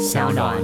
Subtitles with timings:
[0.00, 0.56] 小暖。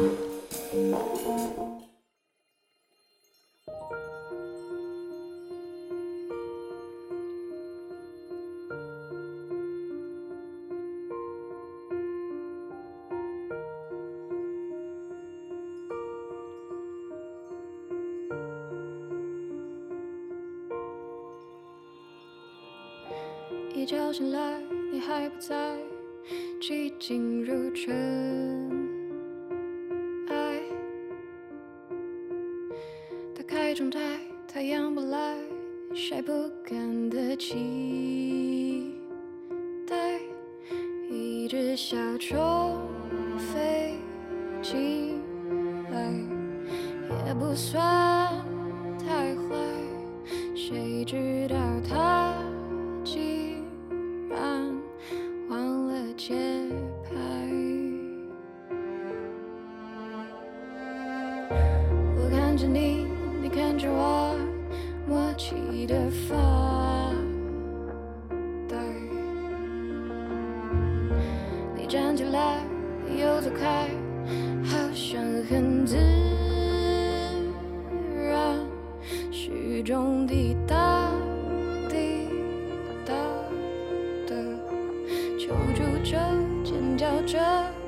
[87.26, 87.38] 着，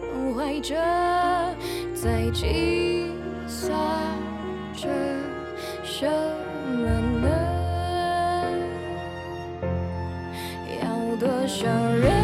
[0.00, 0.74] 崩坏着，
[1.94, 3.12] 在计
[3.46, 3.70] 算
[4.74, 4.88] 着
[5.84, 6.10] 什
[6.66, 6.88] 么
[7.20, 7.28] 呢？
[10.82, 12.17] 要多少人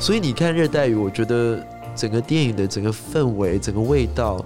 [0.00, 1.62] 所以你看《热带雨》，我觉得
[1.94, 4.42] 整个电影的整个氛围、整个味道，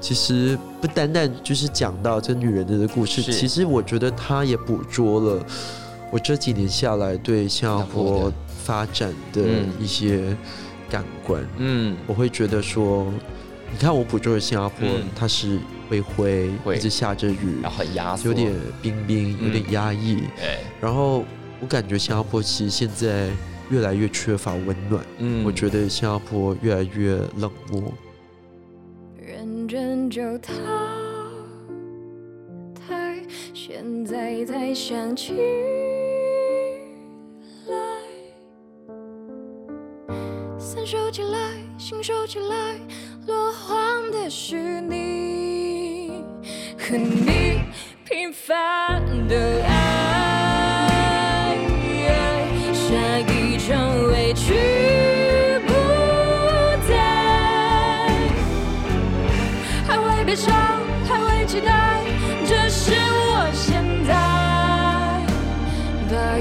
[0.00, 5.46] 其实不单单就是讲到这女人的故事，其实我觉得它也捕捉了
[6.10, 8.32] 我这几年下来对新加坡
[8.64, 10.34] 发展的嗯一些
[10.88, 11.46] 感官。
[11.58, 13.06] 嗯，我会觉得说，
[13.70, 15.04] 你看我捕捉的新加坡，嗯。
[15.14, 15.58] 它是
[15.90, 18.50] 灰灰，一直下着雨，然后很压缩，有点
[18.80, 19.72] 冰冰，有点嗯。
[19.72, 20.22] 压抑。
[20.40, 21.22] 哎，然后
[21.60, 23.28] 我感觉新加坡其实现在
[23.74, 25.04] 越来越缺乏温暖。
[25.18, 27.92] 嗯我觉得新加坡越来越冷漠。
[29.20, 30.52] 认真就淘
[32.86, 33.20] 汰，
[33.52, 35.34] 现在才想起
[37.66, 37.74] 来，
[40.56, 42.78] 三收起来，心收起来，
[43.26, 46.22] 落荒的是你
[46.78, 47.58] 和你
[48.04, 49.73] 平凡的爱，
[60.34, 62.00] 伤，还会期待，
[62.44, 64.12] 这是我现在
[66.10, 66.38] 大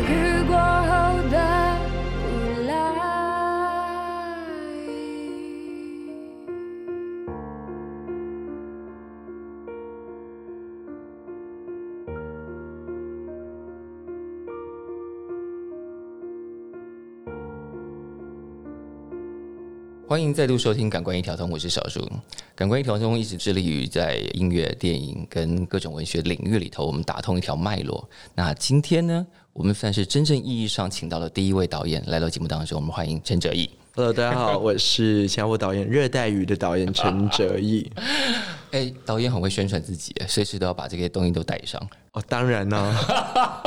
[20.13, 21.99] 欢迎再度收听《感官一条通》，我是小树。
[22.53, 28.07] 《感官一条通》一直致力于在音乐、电影跟各种文学领域里头，我们打通一条脉络。
[28.35, 33.67] 那今天呢，我们算是真正意义上请到了第一位导演来到节目当中，我们欢迎陈哲毅。
[33.95, 37.87] Hello，大家好， 我是前我导演《热带鱼》的导演陈哲毅。
[38.71, 41.79] 哎，导演很会宣传自己，随时都要把这些东西都带上。
[42.13, 42.97] 哦，当然呢、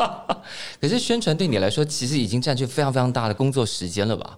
[0.82, 4.37] 可是宣传对你来说，其实已经占据非常非常大的工作时间了吧？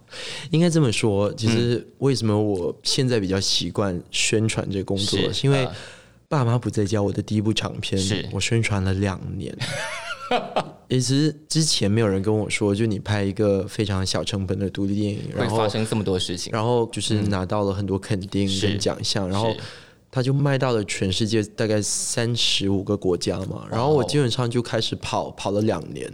[0.50, 1.32] 应该这么说。
[1.32, 5.74] 其实为什么我现在比较习惯宣传这工作，是是因为呃
[6.28, 9.56] 爸妈不在家，我的第一部长片是我宣传了两年。
[10.90, 16.50] 其实之前没有人跟我说，就你拍一个非常小成本的独立电影，会然后发生这么多事情。
[16.52, 19.54] 然后就是拿到了很多肯定跟奖项，然后
[20.10, 23.66] 他就卖到了全世界大概三十五个国家嘛。
[23.70, 26.12] 然后我基本上就开始跑，跑了两年。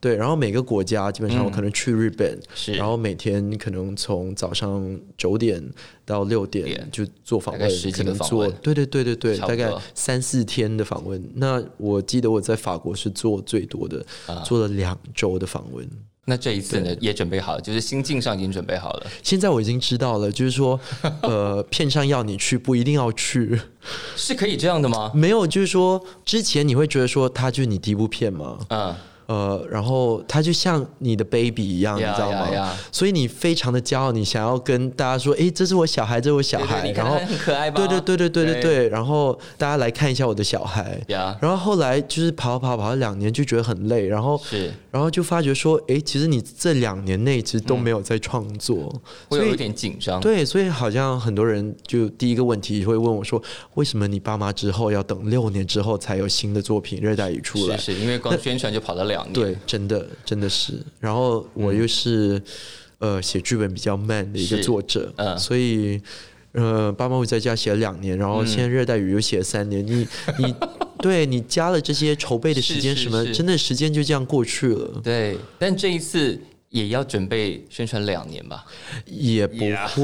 [0.00, 5.62] 对，然后每个国家基本上我可能去日本，嗯是然后每天可能从早上九点
[6.04, 11.22] 到六点点就做访问，可能做对对对对对，大概三四天的访问。
[11.34, 15.86] 那我记得我在法国是做最多的，啊做了两周的访问。
[16.26, 19.06] 那这一次呢，也准备好了，就是心境上已经准备好了。
[19.22, 20.78] 现在我已经知道了，就是说，
[21.22, 23.58] 呃， 片上要你去，不一定要去。
[24.14, 25.10] 是可以这样的吗？
[25.12, 28.94] 没有，就是说，之前你会觉得说，它就是你第一部片吗，嗯，
[29.30, 32.76] 呃，然后他就像你的 baby 一样，你知道吗？
[32.90, 37.76] 所以你非常的骄傲，你想要跟大家说，哎，这是我小孩，这是我小孩，然后很可爱吧？
[37.76, 38.88] 对对对对对对对。
[38.88, 41.00] 然后大家来看一下我的小孩。
[41.06, 44.08] 然后后来就是跑跑跑两年，就觉得很累。
[44.08, 48.92] 然后是，然后就发觉说，哎，其实你这两年内其实都没有在创作，
[49.28, 50.20] 所以有点紧张。
[50.20, 53.40] 对，所以好像很多人就第一个问题会问我说，
[53.74, 57.76] 为什么你爸妈之后要等六年之后才有新的作品《热带雨》出来？
[57.76, 59.19] 是因为光宣传就跑得了。
[59.22, 59.34] 两年。
[59.34, 60.74] 对，真的真的是。
[60.98, 62.42] 然后我又是、
[62.98, 66.00] 呃写剧本比较慢的一个作者，嗯所以
[66.52, 70.06] 呃爸妈我在家写了两年，然后现在《热带雨》又写了三年，你
[70.38, 70.54] 你
[70.98, 75.00] 对你加了这些筹备的时间，是是什么是真的时间就这样过去了。
[75.02, 76.38] 对，但这一次
[76.70, 78.64] 也要准备宣传两年吧？
[79.06, 79.58] 也不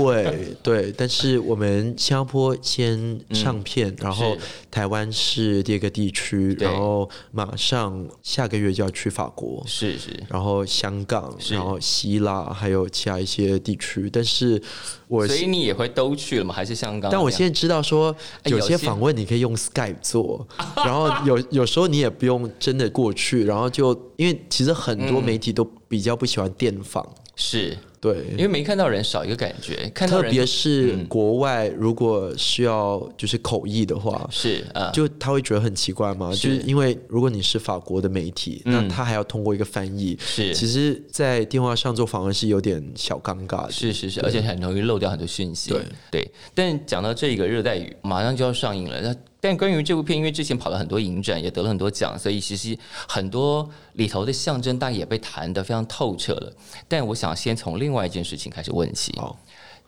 [0.05, 4.37] 会 对，但是我们新加坡先唱片，然后
[4.69, 14.11] 台湾是第二个地区，然后马上下个月就要去法国，是是，然后香港，然后希腊，还有其他一些地区。
[14.13, 14.61] 但是
[15.09, 16.53] 我所以你也会都去了吗？
[16.55, 17.11] 还是像刚刚？
[17.13, 18.15] 但我现在知道说，
[18.45, 27.07] 有些访问你可以用 Skype 做， 然后有有时候你也不用真的过去，然后就因为其实很多媒体都比较不喜欢电访，
[27.37, 27.77] 是
[28.13, 38.77] 对，因为没看到人少一个感觉，看到特别是国外，如果需要就是口译的话，是啊，就他会觉得很奇怪嘛，就是因为如果你是法国的媒体，嗯。
[38.77, 40.55] 那他还要通过一个翻译，是。
[40.55, 43.73] 其实，在电话上做访问是有点小尴尬的。
[43.73, 45.71] 是是是，而且很容易漏掉很多讯息。
[45.71, 45.83] 对。
[46.11, 49.01] 对，但讲到这个热带雨，马上就要上映了。
[49.01, 49.15] 那
[49.47, 52.77] 但关于这部片，因为之前跑了很多影展，也得了很多奖，所以其实
[53.07, 56.53] 很多里头的象征大概也被谈得非常透彻了。
[56.89, 59.15] 但我想先从另外一件事情开始问起。
[59.17, 59.39] 好，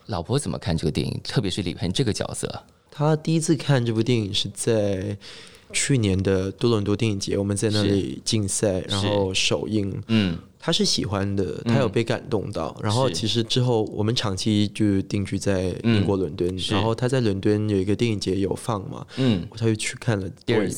[0.07, 1.21] 老婆怎么看这个电影？
[1.25, 2.63] 特别是李佩这个角色。
[2.89, 5.19] 他第一次看这部电影是在
[5.73, 10.01] 去年的多伦多电影节，我们在那里竞赛，然后首映。
[10.07, 12.77] 嗯，他是喜欢的，他有被感动到。
[12.83, 16.75] 然后其实之后我们长期就定居在英国伦敦，是。
[16.75, 20.29] 然后他在伦敦有一个电影节有放嘛，嗯，他就去看了。
[20.45, 20.69] 对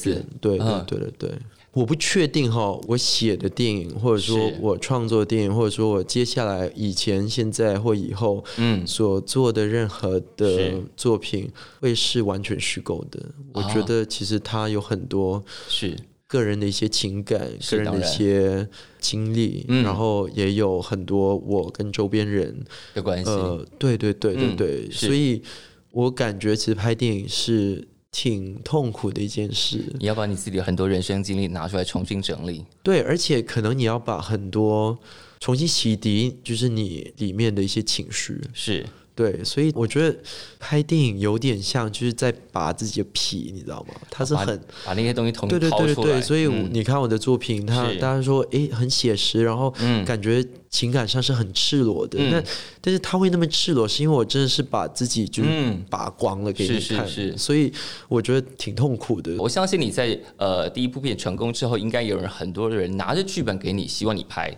[0.41, 0.85] 对嗯。
[0.87, 1.33] 对对对。
[1.73, 8.85] 我不确定哈，我写的电影，或者说我创作的电影，或者说我接下来、以前、现在或以后，嗯。
[8.85, 11.49] 所做的任何的作品，
[11.81, 13.23] 会是完全虚构的。
[13.53, 13.85] 我觉哦。
[13.87, 15.97] 得其实它有很多是
[16.31, 18.69] 个人的一些情感，个人的一些
[19.01, 19.83] 经历，嗯。
[19.83, 22.57] 然后也有很多我跟周边人，
[22.95, 23.29] 的关系。
[23.29, 25.07] 呃，对对对对嗯对，是。
[25.07, 25.43] 所以
[25.91, 32.65] 我感觉其实拍电影是挺痛苦的一件事，你要把你自己的很多人生经历拿出来重新整理。
[32.85, 34.97] 对，而且可能你要把很多
[35.41, 38.87] 重新洗涤，就是你里面的一些情绪，是
[39.21, 40.17] 对，所以我觉得
[40.59, 43.95] 拍电影有点像就是在拔自己的皮，你知道吗？
[44.11, 45.69] 他是很把那些东西统对对。
[45.69, 52.17] 对对对，所以你看我的作品，它是大家说诶很写实，然后嗯感觉情感上是很赤裸的。
[52.19, 52.43] 嗯那
[52.81, 55.43] 但是他会那么赤裸，是因为我真的是把自己就
[55.91, 57.71] 拔光了给你看，是是是所以
[58.09, 59.37] 我觉得挺痛苦的。
[59.37, 64.57] 我相信你在呃第一部片成功之后，应该有人很多人拿着剧本给你，希望你拍。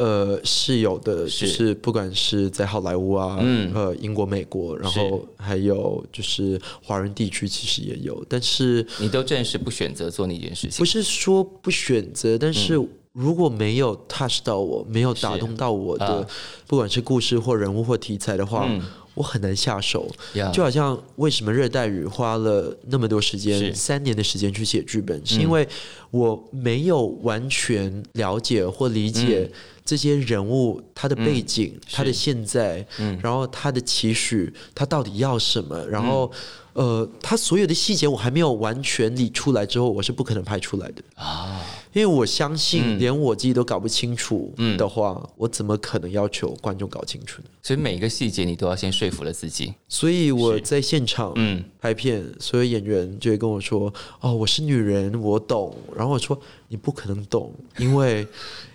[0.00, 3.70] 呃，是有的，就是是不管是在好莱坞啊，嗯。
[3.74, 10.78] 呃，英国、美国，然后还有就是华人地区，其实也有，但是你都暂时不选择做那件事情。
[10.78, 10.84] 不。
[10.86, 12.88] 是说不选择，但是嗯。
[13.12, 16.26] 如果没有 touch 到我，没有打动到我的，啊。
[16.66, 18.80] 不管是故事或人物或题材的话，嗯。
[19.14, 20.08] 我很难下手。
[20.34, 25.66] 呀就好像为什么热带雨花了那么多时间，三年的时间去写剧本，是因为
[26.12, 29.50] 我没有完全了解或理解
[29.90, 32.86] 这些人物他的背景、他的现在，
[33.20, 36.30] 然后他的期许，他到底要什么，然后。
[36.72, 41.60] 呃，他所有的细节我还没有完全理出来之后，我是不可能拍出来的啊，
[41.92, 47.48] 因为我相信连我自己都搞不清楚的话，我怎么可能要求观众搞清楚呢？
[47.62, 49.74] 所以每一个细节你都要先说服了自己。
[49.88, 58.26] 所以我在现场嗯拍片，所有演员就会跟我说：“哦，我是女人，我懂。”然后我说：“你不可能懂，因为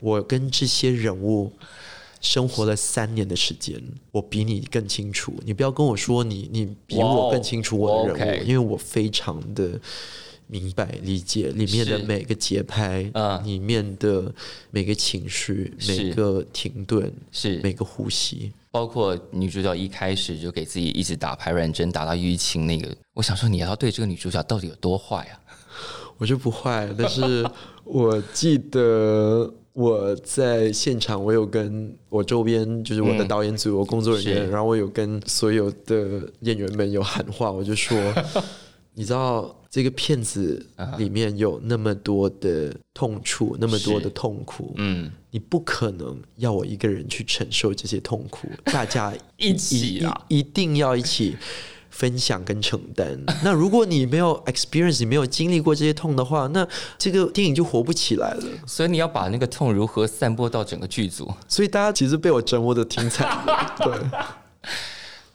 [0.01, 1.51] 我跟这些人物
[2.25, 3.79] 生活了三年的时间，
[4.11, 5.31] 我比你更清楚。
[5.45, 9.79] 你不要跟我说你你比我更清楚我的人因为我非常的
[10.47, 14.33] 明白理解里面的每个节拍，嗯里面的
[14.71, 18.51] 每个情绪，每个停顿，是每个呼吸。
[18.71, 25.39] 包括女主角一开始就给自己一直打排卵针，打到淤青那个，我想说你要对这个女主角到底有多坏啊？
[26.17, 27.45] 我就不坏，但是
[27.83, 37.97] 我记得我在现场，我有跟我周边就是我的导演组、我工作人员，然后我有跟所有的演员们有喊话，我就说，
[38.95, 40.65] 你知道这个片子
[40.97, 50.25] 里面有那么多的痛处，那么多的痛苦，嗯，你不可能要我一个人去承受这些痛苦，大家一 起啊。
[50.29, 51.35] 一一定要一起
[51.95, 53.17] 分享跟承担。
[53.41, 58.43] 那如果你没有 experience，你没有经历过这些痛的话，那这个电影就活不起来了。
[58.67, 64.19] 所以你要把那个痛如何散播到整个剧组，所以大家其实被我折磨的挺惨的， 对。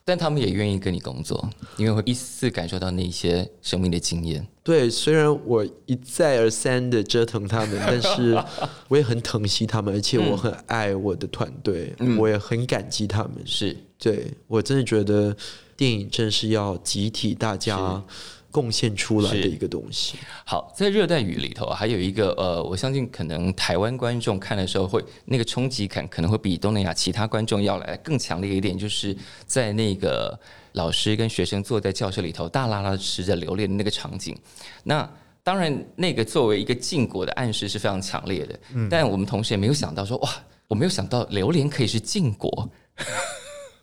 [0.02, 4.44] 但他们也愿意跟你工作，因为会一次感受到那些生命的经验。
[4.62, 8.42] 对，虽然我一再而三的折腾他们，但是
[8.88, 13.34] 我也很疼惜他们，而且我很爱我的团队，我也很感激他们。
[13.44, 15.36] 是，对我真的觉得
[15.80, 18.04] 电影正是要集体大家
[18.50, 20.18] 贡献出来的一个东西。
[20.44, 30.38] 好，在热带雨里头啊还有一个呃，我相信可能台湾观众看的时候会那个冲击感可能会比东南亚其他观众要来更强烈一点，就是在那个
[30.72, 34.36] 老师跟学生坐在教室里头大拉拉吃着榴莲的那个场景。
[34.84, 35.10] 那
[35.42, 38.60] 当然，那个作为一个禁果的暗示是非常强烈的，
[38.90, 40.30] 但我们同时也没有想到说哇，
[40.68, 42.68] 我没有想到榴莲可以是禁果。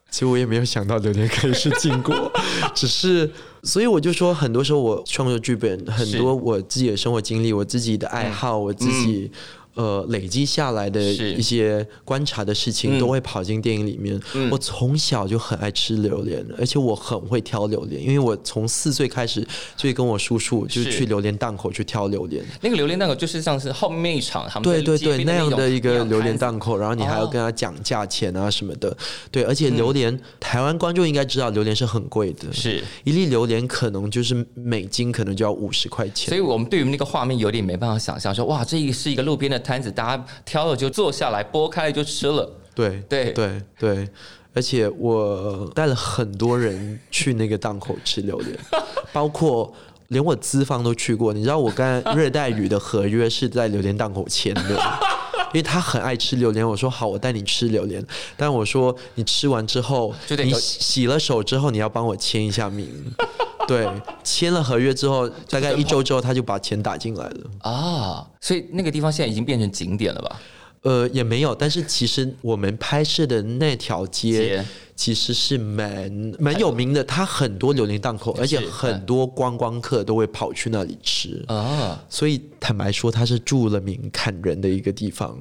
[0.10, 2.32] 其实我也没有想到榴莲可以是禁果，
[2.74, 3.30] 只是
[3.64, 9.30] 所以我就说，很多时候我创作剧本，很多我自己的生活经历，我自己的爱好，我自己。
[9.78, 14.20] 呃，累积下来的一些观察的事情，都会跑进电影里面。
[14.50, 19.40] 我从小就很爱吃榴莲，而且我很会挑榴莲，因为我从四岁开始
[19.76, 22.44] 就会跟我叔叔就去榴莲档口去挑榴莲。
[22.60, 28.98] 那个榴莲档口就是像是后面一场他们对对对，那样的一个榴莲档口，然后你还要哦跟他讲价钱啊什么的。
[29.30, 32.84] 对，而且榴莲，台湾观众应该知道，榴莲是很贵的，是。
[33.04, 36.30] 一粒榴莲可能就是每斤，可能就要五十块钱。
[36.30, 42.50] 所以我们对于那个画面有点没办法想象，说哇，这是一个路边的摊子，大家挑了就坐下来，剥开了就吃了。
[42.74, 44.10] 对对对对，
[44.54, 48.58] 而且我带了很多人去那个档口吃榴莲，
[49.12, 49.74] 包括。
[50.10, 55.00] 连我资方都去过，你知道我跟热带鱼的合约是在榴莲档口签的，
[55.52, 56.68] 因为他很爱吃榴莲。
[56.68, 62.88] 我说好，我带你吃榴莲，但我说你吃完之后，你洗了手之后，你要帮我签一下名。
[63.68, 63.86] 对，
[64.24, 67.70] 签了合约之后，大概一周之后，他就把钱打进来了。
[67.70, 70.40] 啊，所以那个地方现在已经变成景点了吧？
[70.88, 74.66] 呃，也没有，但是其实我们拍摄的那条街街
[74.96, 81.44] 其实是蛮蛮有名的，它很多榴莲档口，而且很多观光客都会跑去那里吃。
[81.50, 85.38] 啊，所以坦白说，它是著了名砍人的一个地方。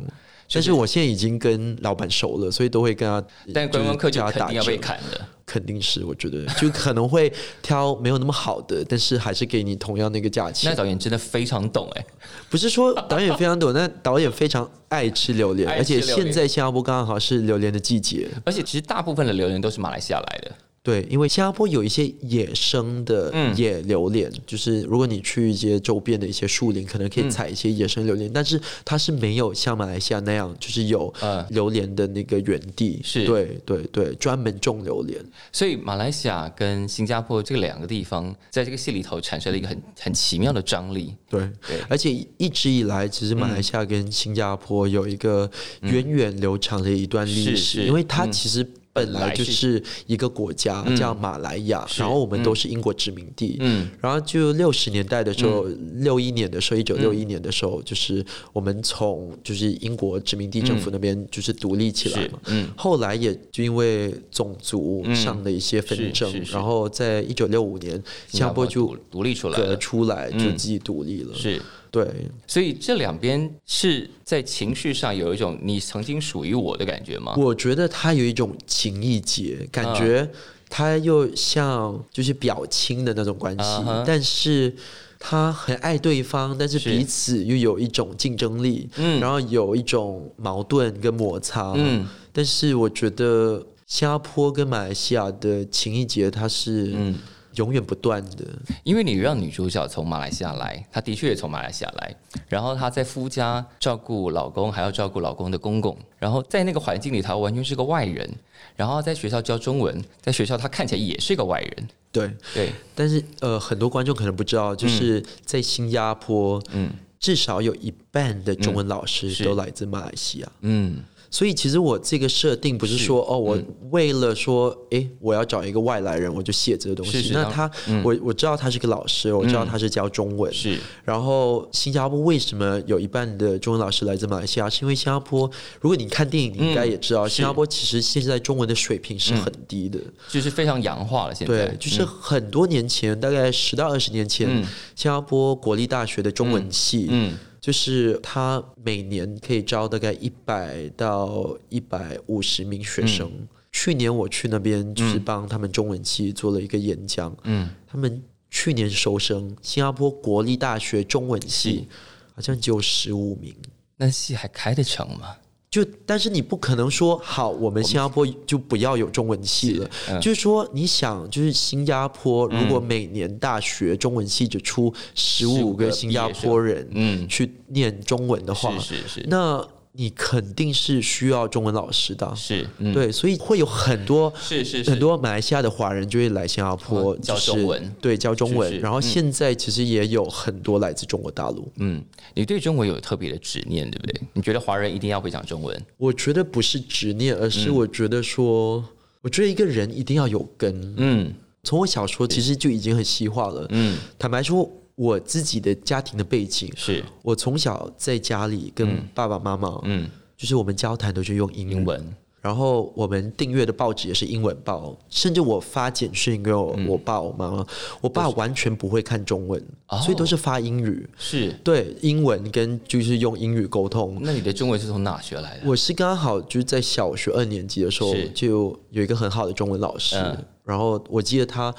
[0.52, 3.24] 但是我现在已经跟老板熟了，所以都会跟他，
[3.54, 5.26] 但观光客就肯定要被砍的。
[5.56, 7.32] 肯定是，我觉得 就可能会
[7.62, 10.76] 挑没有那么好的，但是还是给你同样那个价那钱。
[10.76, 12.04] 导演真的非常懂哎、
[12.50, 18.28] 不是说导演非常懂， 但导演非常爱吃榴莲，而且现在新加坡刚好是榴莲的季节。
[18.44, 20.52] 而且其实大部分的榴莲都是马来西亚来的。
[20.86, 33.00] 对，因为新加坡有一些野生的嗯野榴莲，就是如果你去一些周边的一些树林，可能可嗯以采一些野生榴莲，但是它是没有像马来西亚那样，就是有嗯榴莲的那个园地。
[33.02, 35.20] 是对对对，专门种榴莲。
[35.50, 41.12] 所以马来西亚跟新加坡这两个地方，在这个戏里头产生了一个很很奇妙的张力。
[41.28, 45.50] 对，对而且一直以来，其实马来西亚跟新加坡有一个
[45.80, 48.64] 源远流长的一段历史，因为它嗯其实
[48.96, 52.02] 本来就是一个国家、叫马来亚，是。
[52.02, 53.88] 然后我们都是英国殖民地，嗯。
[54.00, 62.68] 然后就六十年代的时候，六一、年的时候，一九六一年的时候，就是我们从就是英国殖民地政府那边就是独立起来嘛，嗯。
[62.76, 69.76] 后来也就因为种族上的一些纷争，然后在一九六五年，新加坡就独独立出来隔。
[69.86, 71.62] 出来，就自己独立了，是，
[72.04, 72.26] 对。
[72.46, 77.34] 所以这两边是在情绪上有一种你曾经属于我的感觉吗？
[77.36, 80.28] 我觉得他有一种情谊结，感觉
[80.68, 84.74] 他又像就是表亲的那种关系但是
[85.18, 86.90] 他很爱对方，但是是。
[86.90, 89.18] 彼此又有一种竞争力，嗯。
[89.20, 92.06] 然后有一种矛盾跟摩擦，嗯。
[92.32, 97.18] 但是我觉得新加坡跟马来西亚的情谊节，它是，嗯
[97.56, 98.46] 永远不断的。
[98.84, 102.16] 因为你让女主角从马来西亚来，她的确也从马来西亚来，
[102.48, 108.30] 然后她在夫家照顾老公，还要照顾老公的公公，然后在那个环境里，她完全是个外人，
[108.76, 116.90] 然后在学校教中文，在学校她看起来也是个外人，对，对，但是呃，很多观众可能不知道，就是在新加坡，嗯。
[117.18, 120.48] 至少有一半的中文老师都来自马来西亚。
[120.60, 121.02] 嗯，
[121.36, 123.58] 所以其实我这个设定不是是说哦，我
[123.90, 127.20] 为了说，诶，我要找一个外来人，我就写这个东西。
[127.20, 127.70] 是是那他，
[128.02, 134.70] 我我知道他是个老师，我知道他是教中文，是然后新加坡为什么有一半的中文老师来自马来西亚？
[134.70, 135.46] 是因为新加坡，
[135.78, 140.00] 如果你看电影，你应该也知道，是新加坡其实现在中文的水平是很低的。
[140.30, 141.34] 就是非常洋化了。
[141.34, 144.48] 现在对，就是很多年前，大概十到二十年前，
[144.94, 147.34] 新加坡国立大学的中文系，嗯
[147.66, 153.28] 就是他每年可以招大概一百到一百五十名学生。
[153.28, 161.86] 嗯去年我去那边就是帮他们中文系做了一个演讲，嗯，他们去年收生，新加坡国立大学中文系
[162.34, 163.54] 好像只有十五名。
[163.96, 165.36] 那戏还开得成吗？
[165.68, 169.90] 就但是你不可能说好，我们新加坡就不要有中文系了。
[170.08, 170.20] 嗯。
[170.20, 177.28] 就是说，你想，就是新加坡如果每年大学中文系只出十五个个新加坡人，嗯。
[177.28, 179.26] 去念中文的话，是是是。
[179.28, 182.32] 那你肯定是需要中文老师的。
[182.36, 188.68] 是，嗯，对，所以会有很多是是是很多马来西亚的华人就会来新加坡哦教就是中文对，教中文。
[188.68, 191.70] 是是然后现在其实也有很多来自中国大陆。
[191.76, 194.20] 嗯，你对中文有特别的执念，对不对？
[194.34, 195.80] 你觉得华人一定要会讲中文？
[195.96, 198.84] 我觉得不是执念，而嗯是我觉得说，
[199.22, 200.94] 我觉得一个人一定要有根。
[200.98, 201.32] 嗯
[201.64, 203.66] 从我小时候其实就已经很西化了。
[203.70, 216.86] 嗯，坦白说，我自己的家庭的背景，是，我从小在家里跟爸爸妈妈，嗯，就是我们交谈都是用英文，然后我们订阅的报纸也是英文报，甚至我发简讯给我、嗯。
[216.88, 217.66] 我爸我妈妈，
[218.00, 219.98] 我爸完全不会看中文，哦。
[219.98, 221.06] 所以都是发英语。
[221.18, 221.52] 是。
[221.62, 224.18] 对，英文跟就是用英语沟通。
[224.22, 225.62] 那你的中文是从哪学来的？
[225.66, 230.42] 我是刚好就是在小学二年级的时候，就有一个很好的中文老师，嗯。
[230.64, 231.74] 然后我记得他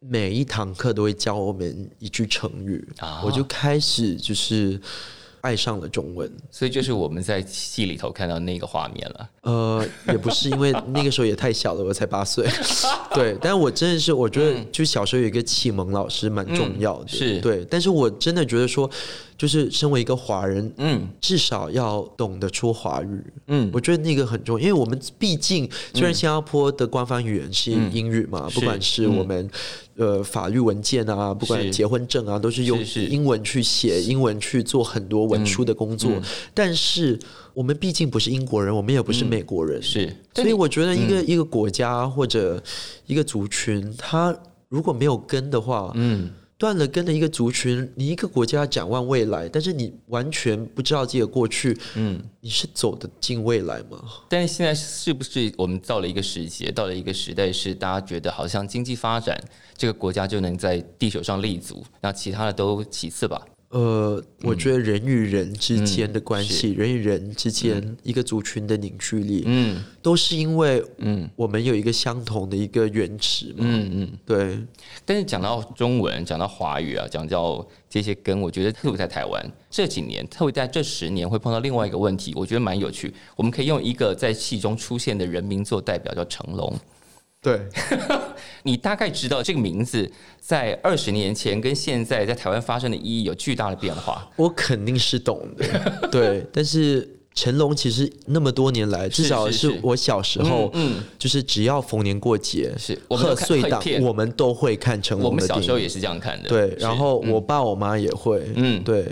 [0.00, 4.80] 每一堂课都会教我们一句成语，啊我就开始就是
[5.42, 6.30] 爱上了中文。
[6.50, 9.30] 所以就是我们在戏里头看到那个画面了。
[9.42, 12.48] 呃，也不是因为那个时候也太小了，我才八岁。
[13.12, 17.66] 对，但我真的是我觉得，就小时候有一个启蒙老师蛮重要的，嗯是对。
[17.66, 18.90] 但是我真的觉得说，
[19.40, 21.08] 就是身为一个华人，嗯。
[21.18, 23.24] 至少要懂得说华语。
[23.46, 29.48] 嗯，我觉得那个很重要，因为我们毕竟虽然新加坡的官方语言是英语嘛，不管是我们、
[29.96, 36.12] 呃法律文件啊，不管结婚证啊，都是用英文去写，英文去做很多文书的工作。
[36.52, 37.18] 但是
[37.54, 40.14] 我们毕竟不是英国人，我们也不是美国人，是。
[40.34, 42.62] 所以我觉得一个、一个国家或者
[43.06, 44.36] 一个族群，它
[44.68, 53.98] 如果没有根的话，嗯，断了根的一个族群，你一个国家展望未来，但是你完全不知道自己的过去，嗯，你是走得进未来吗？
[54.28, 59.42] 但是现在是不是我们到了一个时节，到了一个时代，是大家觉得好像经济发展，
[59.74, 63.40] 这个国家就能在地球上立足，那其他的都其次吧？
[63.70, 73.58] 呃，我觉得人与人之间的关系，嗯人与人之间一个族群的凝聚力，嗯都是因为嗯我们有一个相同的一个原始嘛。
[73.60, 74.12] 嗯嗯。
[74.26, 74.58] 对，
[75.04, 83.14] 但是讲到中文，讲到华语啊，讲到这些根，我觉得特别在台湾这几年，特别在这十年会碰到另外一个问题，我觉得蛮有趣。
[83.36, 86.76] 我们可以用一个在戏中出现的人名做代表，叫成龙。
[87.42, 87.58] 对，
[88.62, 94.28] 你大概知道这个名字在二十年前跟现在在台湾发生的意义有巨大的变化。
[94.36, 96.08] 我肯定是懂的。
[96.12, 105.62] 对，但是成龙其实那么多年来，至少是我小时候，嗯就是只要逢年过节，是贺岁档，我们都会看成我们龙的电影。
[105.62, 106.48] 小时候也是这样看的。
[106.48, 109.06] 对，然后我爸我妈也会，嗯嗯，对。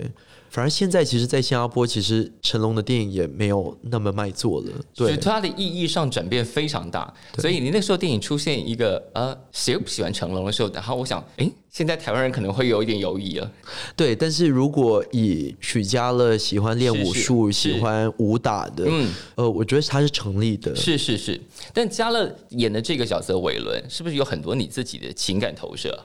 [0.49, 4.67] 反而现在其实，在新加坡，其实成龙的电影也没有那么卖座了。
[4.95, 13.51] 对就是，它的意义上转变非常大，所以你那时候电影出现一个呃，谁不喜欢成龙的时候，然后我想，诶，现在台湾人可能会有一点犹豫了。
[13.95, 14.15] 对。
[14.15, 20.75] 但是如果以许家乐喜欢练武术、喜欢武打的，嗯呃，我觉得他是成立的。
[20.75, 21.39] 是是是，
[21.73, 25.97] 但家乐演的这个角色伟伦，是不是有很多你自己的情感投射？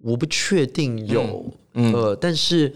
[0.00, 2.72] 我不确定有，嗯呃，但是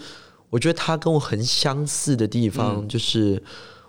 [0.51, 3.43] 我觉得他跟我很相似的地方就是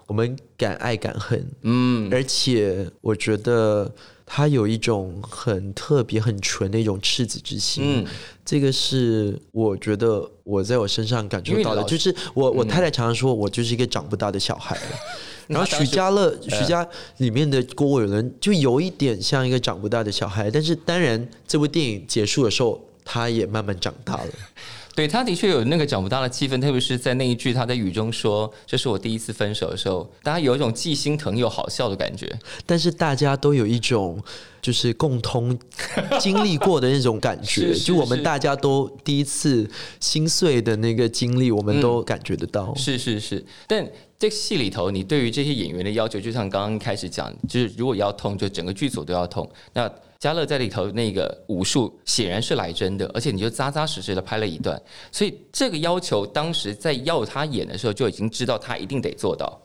[0.06, 3.92] 我们敢爱敢恨，嗯，而且我觉得
[4.26, 7.84] 他有一种很特别、很纯的一种赤子之心。
[7.86, 8.06] 嗯
[8.44, 14.82] 这个是我觉得我在我身上感受到的，就是我我太太常常说我就是一个长不大的小孩了。
[15.46, 24.30] 然后那当时许家乐、许家里面的郭伟伦就有一点像一个长不大的小孩，但是当然这部电影结束的时候，他也慢慢长大了。
[25.00, 32.30] 对他的确有那个长不大的气氛，特别是在那一句他在雨中说“这是我第一次分手”的时候，大家有一种既心疼又好笑的感觉。
[32.66, 34.22] 但是大家都有一种
[34.62, 35.58] 就是共通
[36.20, 39.66] 经历过的那种感觉，是 是就我们大家都第一次
[40.02, 42.76] 心碎的那个经历，我们都感觉得到。
[42.76, 49.50] 是是是，但这个戏里头，你对于这些演员的要求，就像刚刚开始讲，就是如果要痛，就整个剧组都要痛。
[49.72, 54.80] 那嘉乐在里头那个武术显然是来真的，而且你就扎扎实实的拍了一段，
[55.14, 59.62] 所以这个要求当时在要他演的时候，就已经知道他一定得做到。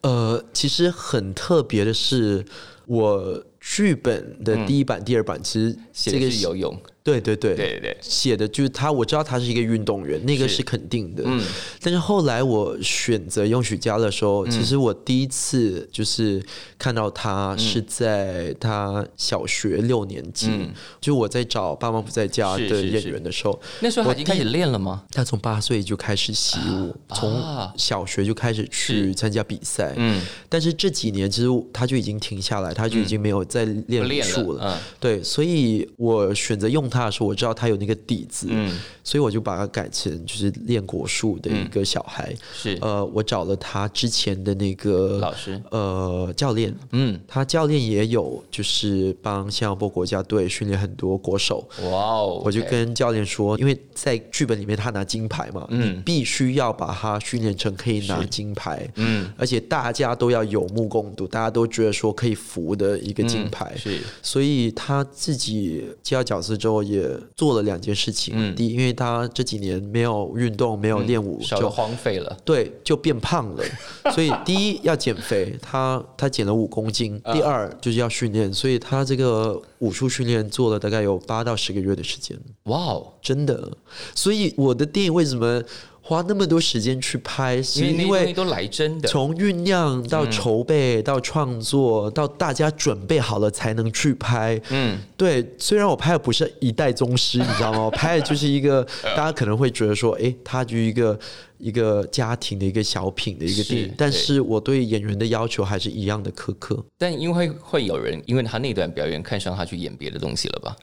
[0.00, 2.44] 呃，其实很特别的是，
[2.86, 7.54] 我剧本的第一版、第二版，其实写的这个是游泳，对对对。
[7.54, 7.80] 对对。
[7.80, 10.54] 对，写的就是他，我知道他是一个运动员，那个是。
[10.54, 11.24] 是肯定的。
[11.26, 11.42] 嗯。
[11.82, 16.40] 但是后来我选择用许佳的时候，其实我第一次就是
[16.78, 20.72] 看到他是在他小学六年级，嗯。
[21.00, 25.02] 就我在找《爸妈不在家的演员的时候，那时候他已经开始练了吗？
[25.10, 29.92] 他从八岁就开始习武，从啊小学就开始去参加比赛。
[29.96, 34.78] 嗯，但是这几年其实他就已经停下来，他就已经没有再练武术了，嗯。
[35.00, 42.32] 对，所以我选择用它的时候，我知道他有那个底子，嗯，所以我就把它改成就是练国术的一个小孩。
[42.52, 42.78] 是。
[42.80, 51.66] 呃，我找了他之前的那个老师，呃教练，嗯，他教练也有就是帮新加坡国家队训练很多国手。
[51.82, 55.96] 哇哦，我就跟教练说，因为在剧本里面他拿金牌嘛，嗯。
[55.96, 59.32] 你必须要把他训练成可以拿金牌，嗯。
[59.36, 63.72] 而且大家都要有目共睹，大家都觉得说可以服的一个金牌。
[63.74, 64.00] 嗯是。
[64.22, 68.34] 所以他自己接到角色之后，也做了两件事情。
[68.36, 72.36] 嗯第一，因为他这几年没有运动，没有练武，稍微就荒废了。
[72.44, 73.64] 对，就变胖了。
[74.14, 77.20] 所以第一要减肥，他他减了五公斤。
[77.24, 83.70] 啊第二就是要训练，所以他这个武术训练做了大概有八到十个月的时间，哇哦，真的。
[84.14, 85.62] 所以我的电影为什么
[86.06, 89.08] 花那么多时间去拍，是因为都来真的。
[89.08, 94.60] 从酝酿到筹备、到创作，到大家准备好了才能去拍。
[94.68, 97.80] 嗯，对，虽然我拍的不是一代宗师，你知道吗？
[97.88, 101.18] 我拍的就是一个大家可能会觉得说，诶，他就是一个
[101.56, 106.84] 一个家庭的一个小品的一个电是影，但是我对演员的要求还是一样的苛刻。
[106.98, 110.76] 但因为会有人因为他那段表演看上他去演别的东西了吧？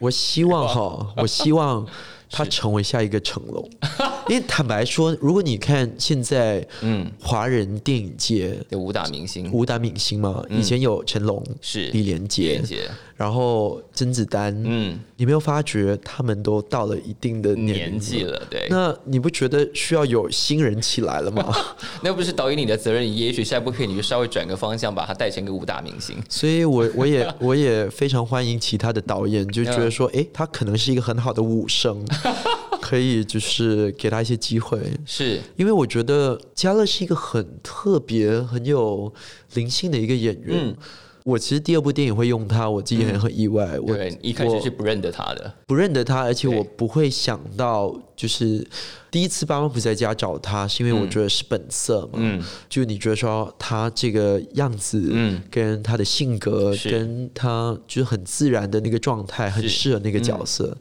[0.00, 1.86] 我希望哈，我希望
[2.30, 3.68] 他成为下一个成龙。
[4.28, 9.50] 因为坦白说，如果你看现在嗯，华人电影界的武打明星。
[9.50, 11.86] 武打明星嘛，以前有成龙、是。
[11.88, 18.22] 李连李连，杰，然后甄子丹，嗯，你没有发觉他们都到了一定的年年纪？
[18.22, 21.52] 了，对，那你不觉得需要有新人起来了吗？
[22.00, 26.16] 那不是导演你的责任，也许下一部片你就稍微转个方向，把他带成个武打明星。
[26.30, 32.06] 所以我我也我也非常欢迎其他的导演，就觉得说， 诶，他可能是一个很好的武生，
[32.80, 34.80] 可以就是给他一些机会。
[35.04, 39.12] 是，因为我觉得嘉乐是一个很特别、很有
[39.54, 40.56] 灵性的一个演员。
[40.56, 40.76] 嗯
[41.28, 43.78] 我其实第二部电影会用他，我自己很很意外。
[43.80, 48.66] 我对，一开始是不认得他的，不认得他，而且我不会想到，就是
[49.10, 52.12] 第一次爸妈不在家找他，是因为我觉得是本色嘛。
[52.14, 55.42] 嗯，就你觉得说他这个样子，嗯。
[55.50, 60.74] 跟他的性格，跟他就是很自然的那个状态，很适合那个角色。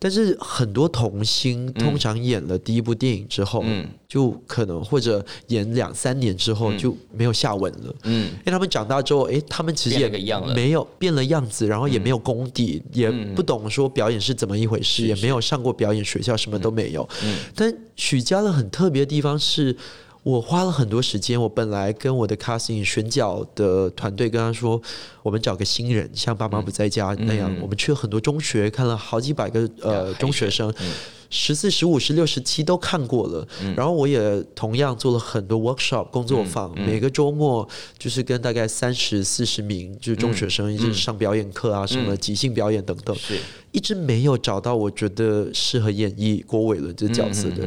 [0.00, 3.86] 但是很多童星通常演了第一部电影之后，嗯。
[4.08, 7.94] 就可能或者演两三年之后就没有下文了。
[8.02, 10.08] 嗯，因为他们长大之后，诶，他们其实也
[10.52, 17.08] 没有变了样子，然后也没有功底，也不懂说表演是怎么一回事，是也没有上过表演学校，什么都没有。
[17.22, 17.36] 嗯。
[17.54, 19.76] 但许家乐很特别的地方是。
[20.22, 24.80] 我花了很多时间，我本来跟我的 casting 选角的团队跟他说，
[25.22, 27.58] 我们找个新人，像爸妈不在家那样，嗯。
[27.62, 30.90] 我们去了很多中学，看了好几百个呃海中学生，嗯
[31.32, 43.38] 十四、十五、十六、十七都看过了，然后我也同样做了很多 workshop 工作坊，嗯每个周末就是跟大概三十、四十名就是中学生一起上表演课啊，什么即兴表演等等，是，
[43.70, 47.66] 一直没有找到我觉得适合演绎郭伟伦这个角色的。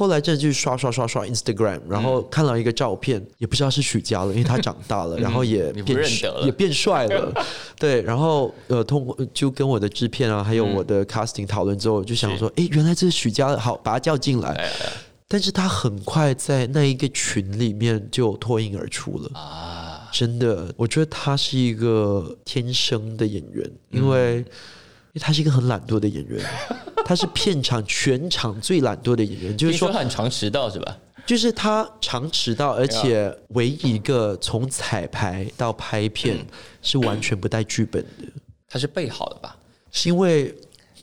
[0.00, 5.98] 后来这就是刷刷刷刷 Instagram，然后看到一个照片，也不知道是许家了，因为他长大了，然后也变
[6.42, 7.30] 也变帅了，
[7.78, 14.48] 对，然后呃，通过就跟我的制片啊，还有我的 casting 讨论之后，就想说，哎，原来这是许家，好，把他叫进来。
[14.54, 14.70] 哎
[15.32, 19.30] 但是他很快在那一个群里面就脱颖而出了。
[19.38, 24.44] 啊，真的，我觉得他是一个天生的演员，因为、
[25.12, 26.44] 因为他是一个很懒惰的演员，
[27.04, 30.96] 他是片场全场最懒惰的演员，就是说说他很常迟到是吧？
[31.26, 36.44] 就是他常迟到，而且唯一一个从彩排到拍片
[36.82, 38.24] 是完全不带剧本的，
[38.68, 39.56] 他是备好的吧？
[39.92, 40.52] 是因为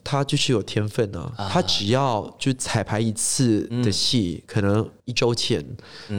[0.02, 1.32] 他就是有天分啊。
[1.50, 5.64] 他只要就彩排一次的戏，可能一周前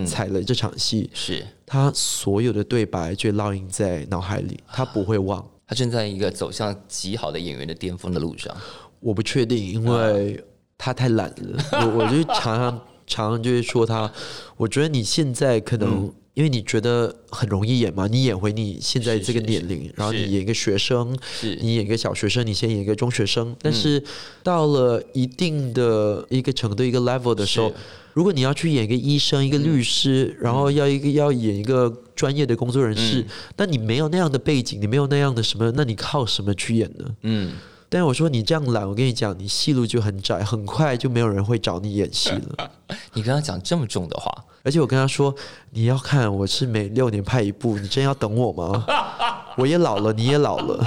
[0.07, 5.45] 踩了这场戏，是他所有的对白就烙印在脑海里，他不会忘。
[5.69, 8.57] 他正在一个走向极好的演员的巅峰的路上。
[8.99, 10.43] 我不确定，因为
[10.75, 11.63] 他太懒了。
[11.73, 14.11] 我我就常常常常就是说他，
[14.57, 16.11] 我觉得你现在可能。
[16.35, 24.01] 因为你觉得很容易演嘛，你演回你现在这个年龄，然后你演一个学生，是你演一个小学生，你先演一个中学生，但是
[24.41, 27.75] 到了一定的一个程度、一个 level 的时候是，
[28.13, 33.25] 如果你要去演一个医生、一个律师，然后要一个要演一个专业的工作人士，
[33.57, 37.05] 那你没有那样的背景，你没有那样的什么，那你靠什么去演呢？
[37.21, 37.53] 嗯，
[37.87, 42.69] 但是我说你这样懒，我跟你讲，你戏路就很窄，很快就没有人会找你演戏了。
[43.13, 44.31] 你跟他讲这么重的话，
[44.63, 45.33] 而且我跟他说，
[45.71, 48.85] 你要看我是每六年拍一部，你真要等我吗？
[49.55, 50.83] 我也老了，你也老了。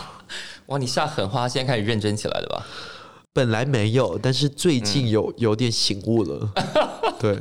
[0.66, 2.66] 哇，你下狠话，现在开始认真起来了吧？
[3.34, 6.48] 本来没有，但是最近有、有点醒悟了。
[7.18, 7.36] 对，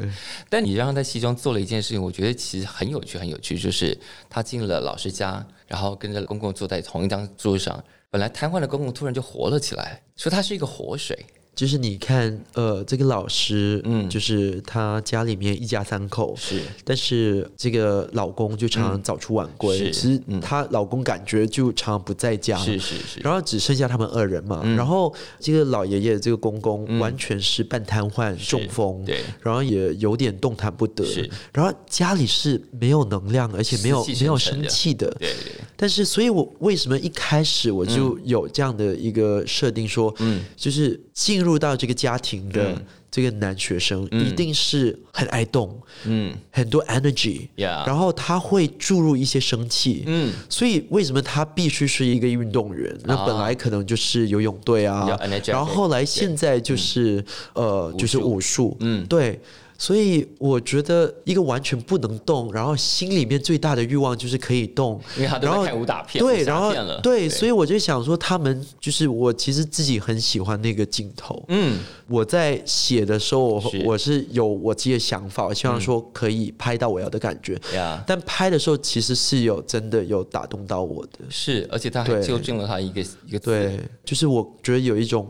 [0.49, 3.95] 但你让他在戏中做了一件事情，我觉得其实很有趣，很有趣，就是
[4.27, 11.23] 他进了老师家，然后跟着公公坐在同一张桌上，本来瘫痪的公公突然就活了起来，说他是一个活水。
[11.55, 16.59] 就是你看，呃，这个老师，嗯，就是他家里面一家三口，是。
[16.83, 19.91] 但是这个老公就常常早出晚归，是。
[19.91, 24.63] 其实她老公感觉就常常不在家，是是是，然后只剩下他们二人嘛。
[24.75, 31.05] 然后这个老爷爷这个公公完全是半瘫痪、中风，对，然后也有点动弹不得。
[31.05, 31.29] 是。
[31.51, 35.07] 然后家里是没有能量，而且没有没有生气的。
[35.19, 46.33] 对对对，但是，所以我为什么一开始我就有这样的一个设定，说，嗯，就是进入到这个家庭的这个男学生，一定是很爱动，嗯。
[46.51, 47.85] 很多 energy，Yeah。
[47.85, 52.95] 然后他会注入一些生气，嗯，所以为什么他必须是一个运动员？
[53.03, 55.07] 那本来可能就是游泳队啊
[55.45, 59.05] 然后后来现在就是呃，就是武术，嗯。
[59.07, 59.39] 对。
[59.77, 71.43] 所以我觉得一个完全不能动，然后心里面最大的欲望就是可以动，因为他都然后在看武打片、对，然后对，所以我就想说，他们就是我其实自己很喜欢那个镜头。
[71.47, 73.83] 嗯，我在写的时候，我是。
[73.93, 77.59] 我是有我自己的想法，我希望说可以拍到我要的感觉。
[77.75, 82.23] 呀、但拍的时候其实是有真的有打动到我的，是，而且他还对。
[82.23, 85.29] 纠正了他一个一个，对，就是我觉得有一种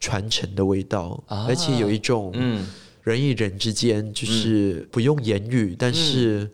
[0.00, 1.46] 传承的味道，啊。
[1.48, 2.66] 而且有一种嗯，
[3.02, 6.50] 人与人之间就是不用言语，但是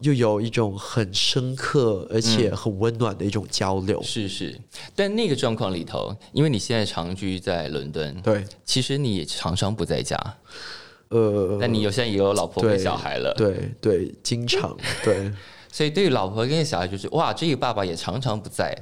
[0.00, 4.02] 又有一种很深刻而且很温暖的一种交流。
[4.02, 4.58] 是是。
[4.94, 10.16] 但那个状况里头，因为你现在长居在伦敦，对，其实你也常常不在家，
[11.08, 15.30] 呃，但你有现在也有老婆跟小孩了，对对，经常 对。
[15.72, 18.76] 所以对于老婆跟小孩就是哇，这个爸爸也常常不在，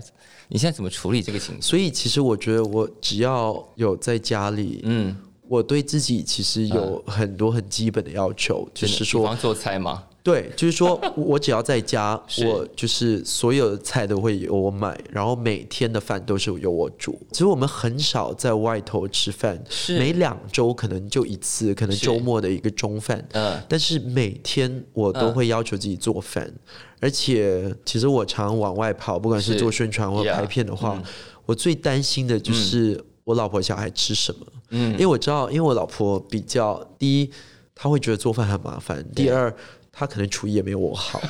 [0.49, 1.61] 你现在怎么处理这个情绪？
[1.61, 5.14] 所以其实我觉得，我只要有在家里，嗯，
[5.49, 10.05] 我对自己其实有很多很基本的要求，就是说，做菜吗？
[10.23, 17.19] 对，就是说 我只要在家，我就是所有的菜都会由我买，然后每天的饭都是由我煮。
[17.33, 19.99] 其实我们很少在外头吃饭，是。
[19.99, 23.27] 每两周可能就一次，可能周末的一个中饭。
[23.33, 23.59] 嗯。
[23.67, 26.53] 但是每天我都会要求自己做饭，
[27.01, 31.03] 而且其实我常往外跑，不管是是做宣传或拍片的话，
[31.47, 34.47] 我最担心的就是我老婆小孩吃什么。
[34.71, 37.31] 嗯因为我知道，因为我老婆比较第一，
[37.75, 39.55] 她会觉得做饭很麻烦；第二，
[39.93, 41.21] 她可能厨艺也没有我好。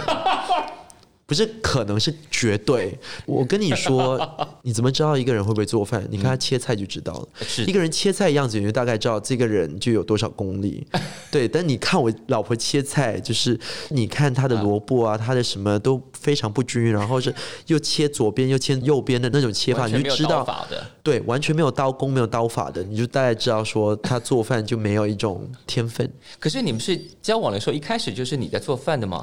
[1.29, 2.99] 不是可能是绝对。
[3.27, 4.19] 我跟你说，
[4.65, 6.03] 你怎么知道一个人会不会做饭？
[6.11, 7.29] 你看他切菜就知道了。
[7.43, 10.87] 是一个人切菜的样子，你就大概知道这个人就有多少功力。
[11.31, 13.61] 对，但你看我老婆切菜，就是
[13.91, 17.35] 你看她的萝卜啊，她的什么都非常不均匀，然后是
[17.67, 26.11] 又切左边又切右边的那种切法，你就知道的，对，完全没有刀工、没有刀法的，你就大概知道说他做饭就没有一种天分。
[26.39, 29.23] 可是你们是交往的时候，一开始就是你在做饭的吗？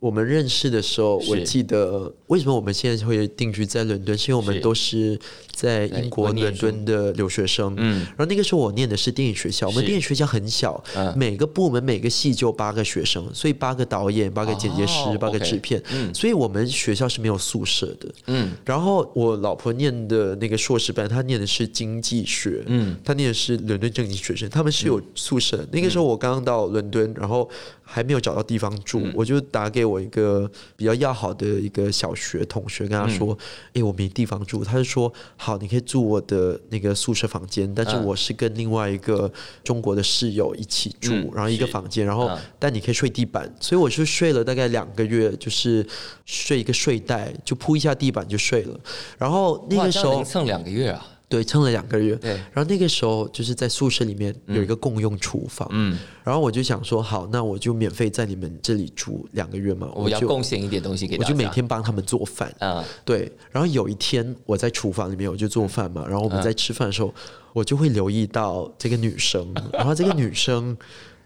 [0.00, 5.18] 我们认识的时候，我记得为什么我们现在会定居在伦敦，是因为我们都是
[5.52, 7.74] 在英国伦敦的留学生。
[7.76, 8.00] 嗯。
[8.00, 11.12] 然后那个时候我念的是电影学校，我们电影学校很小，嗯。
[11.18, 16.14] 每个部门每个系就八个学生，所以八个导演、八个剪接师、哦八个制片，嗯。
[16.14, 18.08] 所以我们学校是没有宿舍的。
[18.26, 18.52] 嗯。
[18.64, 25.56] 然后我老婆念的那个硕士班，她念的是经济学，嗯，她念的是伦敦政经学生，他们是有宿舍。
[25.56, 25.68] 的。
[25.72, 27.48] 那个时候我刚刚到伦敦，然后
[27.82, 33.36] 还没有找到地方住，我就打给我一个比较要好的一个小学同学，跟他说
[33.74, 39.30] ：“哎、我没地方住。”他就说：“好，你可以住我的那个宿舍房间，但是嗯我是跟另外一个
[39.64, 45.86] 中国的室友一起住，嗯然后一个房间，然后、嗯但你可以睡地板。”所以我是睡了大概两个月，就是
[46.24, 48.78] 睡一个睡袋，就铺一下地板就睡了。
[49.16, 63.30] 然后那个时候蹭两个月啊，对撑了两个月，对然后那个时候就是在宿舍里面有一个共用厨房，嗯，然后我就想说，好，那我就免费在你们这里住两个月嘛，我要就贡献一点东西给大家，我就每天帮他们做饭，嗯对。
[63.50, 67.14] 然后有一天我在厨房里面我就做饭嘛，然后我们在吃饭的时候，
[67.52, 70.76] 我就会留意到这个女生，然后这个女生。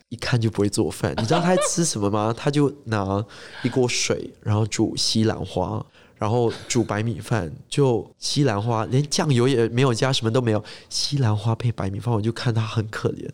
[0.08, 2.34] 一看就不会做饭，你知道她在吃什么吗？
[2.36, 3.24] 她就拿
[3.62, 5.82] 一锅水，然后煮西兰花，
[6.22, 13.28] 然后煮白米饭，就西兰花连酱油也没有加，什么都没有，西兰花配白米饭，我就看他很可怜。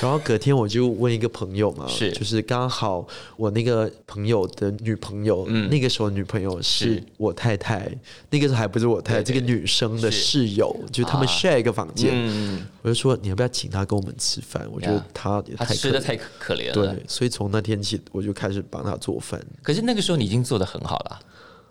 [0.00, 7.94] 然后隔天我就问一个朋友嘛，是就是刚好我那个朋友的女朋友，嗯那个时候女朋友是是我太太，
[8.30, 14.66] 那个时候还不是我太太，对对这个女生的室友，就是他们啊 share 一个房间，嗯，我就说你要不要请她跟我们吃饭？
[14.72, 15.82] 我觉得呀她也他太可怜。
[15.82, 16.72] 吃的太可怜了。
[16.72, 19.38] 对，所以从那天起，我就开始帮她做饭。
[19.62, 21.20] 可是那个时候你已经做的很好了，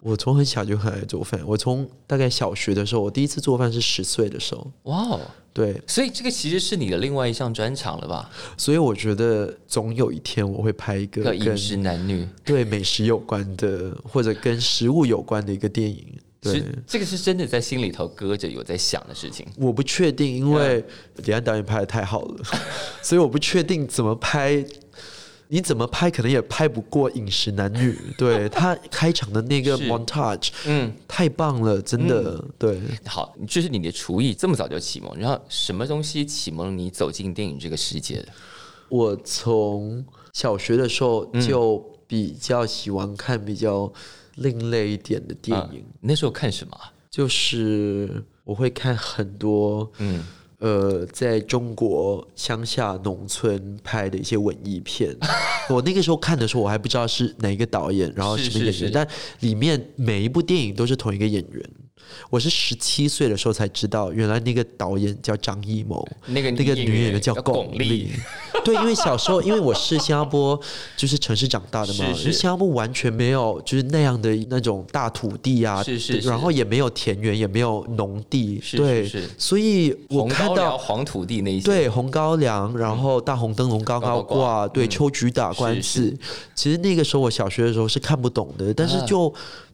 [0.01, 1.39] 我从很小就很爱做饭。
[1.45, 4.71] 我从大概小学的时候，我第一次做饭是十岁的时候。
[4.83, 5.19] 哇哦！
[5.53, 8.29] 对，所以这个其实是你的另外一项专长了吧？
[8.57, 16.05] 所以我觉得总有一天我会拍一个跟饮食男女，对美食有关的，或者跟食物有关的一个电影。
[16.39, 19.45] 对，这个是真的在心里头搁着有在想的事情。
[19.57, 20.83] 我不确定，因为
[21.17, 22.43] 李安导演拍的太好了，
[23.03, 24.65] 所以我不确定怎么拍。
[25.53, 27.91] 你怎么拍，可能也拍不过《饮食男女》。
[28.17, 32.41] 对他开场的那个 montage，嗯，太棒了，真的。
[32.57, 38.29] 对，好，就是你的厨艺这么早就启蒙，然后什么东西启蒙你走进电影这个世界的？
[38.87, 43.91] 我从小学的时候就比较喜欢看比较
[44.35, 46.93] 另类一点的电影，嗯那时候看什么啊？
[47.09, 50.23] 就是我会看很多，嗯，
[50.61, 55.15] 呃，在中国乡下农村拍的一些文艺片。
[55.69, 59.07] 我那个时候看的时候，我还不知道是哪一个导演，然后是什么演员，是是但
[59.39, 61.69] 里面每一部电影都是同一个演员。
[62.29, 68.07] 我是十七岁的时候才知道，原来那个导演叫张艺谋，那个那个女女演员叫巩巩俐。
[68.63, 70.59] 对，因为小时候，因为我是新加坡，
[70.95, 72.31] 就是城市长大的嘛，是是。
[72.31, 76.27] 新加坡完全没有就是那样的那种大土地啊，是是是。
[76.27, 80.77] 然后也没有田园，也没有农地，是对，所以我看到。
[80.77, 84.89] 黄土地那一些，对，红高粱，然后大红灯笼高高挂挂，对，嗯。
[84.89, 86.17] 秋菊打官是司。
[86.55, 89.05] 其实那个时候我小学的时候是看不懂的，但是啊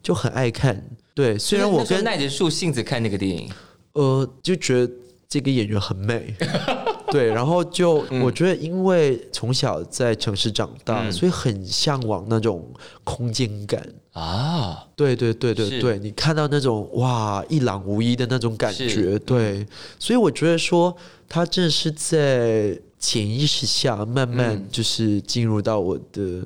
[0.07, 0.81] 就就很爱看。
[1.13, 3.49] 对，虽然我跟耐着树性子看那个电影，
[3.91, 4.93] 呃，就觉得
[5.27, 6.33] 这个演员很美，
[7.11, 11.11] 对，然后就、我觉得，因为从小在城市长大，嗯。
[11.11, 12.65] 所以很向往那种
[13.03, 13.85] 空间感。
[14.13, 19.67] 啊，对对对对对，你看到那种哇一览无遗的那种感觉，对，
[19.99, 20.95] 所以我觉得说，
[21.27, 24.67] 他真的是在潜意识下慢慢嗯。
[24.71, 26.41] 就是进入到我的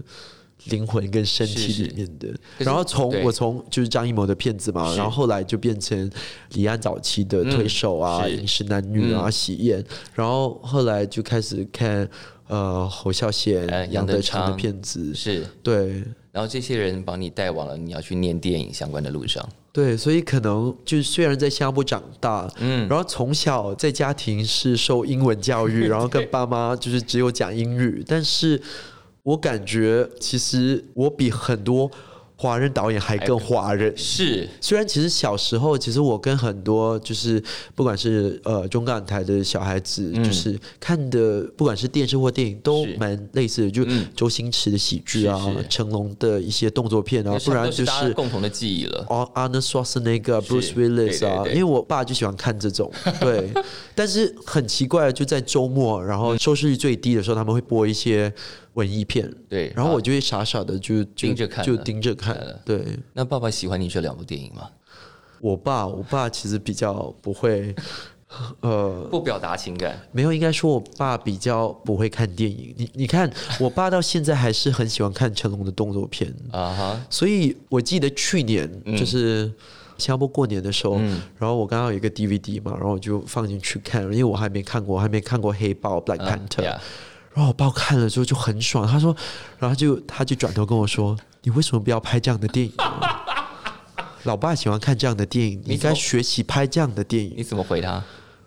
[0.65, 2.27] 灵魂跟身体里面的。
[2.57, 6.09] 是然后从我从就是张艺谋的片子嘛，然后后来就变成
[6.53, 9.31] 李安早期的推手啊、饮食男女啊、嗯。
[9.31, 12.07] 喜宴，然后后来就开始看
[12.47, 16.03] 呃侯孝贤、呃杨德昌的片子，是，对。
[16.31, 22.87] 然后这些人把你带往了你要去念电影相关的路上，对，所以可能就是虽然在新加坡长大，嗯。
[22.87, 28.61] 然后从小在家庭是受英文教育， 然后跟爸妈就是只有讲英语，但是
[29.23, 31.89] 我感觉其实我比很多
[32.35, 33.95] 华人导演还更华人。
[33.95, 34.49] 是。
[34.59, 37.39] 虽然其实小时候，其实我跟很多就是
[37.75, 44.07] 不管是呃中港台的小孩子，就是看的不管是电视或电影都蛮类似的，就嗯。
[44.15, 49.05] 周星驰的喜剧啊是是，成龙的一些动作片啊，不然就是大家是共同的记忆了。
[49.07, 50.51] 哦，Arnold Schwarzenegger、是。
[50.51, 51.53] Bruce Willis 啊，对对对。
[51.53, 53.51] 因为我爸就喜欢看这种， 对。
[53.93, 58.33] 但是很奇怪，就在周末，然后收视率最低的时候，他们会播一些
[58.73, 62.37] 文艺片，对，然后我就会傻傻的就盯着看就盯着看。
[62.63, 62.97] 对。
[63.13, 64.69] 那爸爸喜欢你这两部电影吗？
[65.39, 67.75] 我爸，我爸其实比较不会，
[68.61, 72.73] 呃，不表达情感，没有，应该说我爸比较不会看电影。
[72.77, 76.33] 你你看，我爸到现在还是很喜欢看成龙的动作片。
[76.51, 78.95] 啊哈，所以我记得去年嗯。
[78.95, 79.51] 就是
[79.97, 80.95] 新加坡过年的时候，
[81.37, 86.77] 然后我刚好有一个 DVD 嘛，然后我就放进去看，因为我还没看过，我还没看过黑豹 Black 嗯 Panther，、yeah
[87.33, 89.15] 然后我爸看了之后就很爽，他说，
[89.57, 92.85] 然后就他就转头跟我说，你为什么不要拍这样的电影呢？
[94.23, 97.33] 老爸喜欢看这样的电影，你应该学习拍这样的电影。
[97.35, 98.03] 你怎么回他？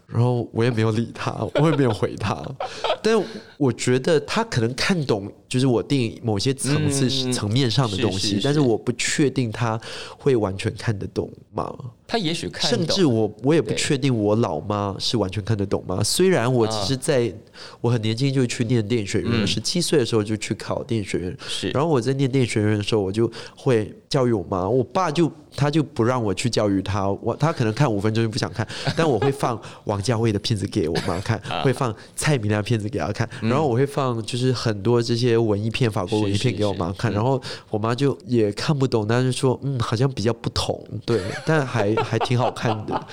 [0.06, 2.40] 然后我也没有理他，我也没有回他。
[3.02, 3.20] 但
[3.56, 9.80] 我觉得他可能看懂，就是我电影某些层次、嗯层面上的东西，是是但是是我不确定他
[10.18, 11.74] 会完全看得懂吗？
[12.06, 16.02] 他也许看甚至我我也不确定我老妈是完全看得懂吗？
[16.04, 17.32] 虽然我其实在
[17.80, 19.46] 我很年轻就去念电影学院，嗯。
[19.46, 21.70] 十七岁的时候就去考电影学院，是。
[21.70, 31.62] 然后我在念电影学院的时候，我就会教育我妈，我爸就他就不让我去教育他，我他可能看五分钟就不想看， 但我会放王家卫的片子给我妈看， 啊。
[31.62, 33.48] 会放蔡明亮片子给她看，嗯。
[33.48, 37.40] 然后我会放就是很多这些文艺片、法国文艺片给我妈看，是是是然后
[37.70, 43.06] 我妈就也看不懂，但是说嗯好像比较不同，对， 但还还挺好看的，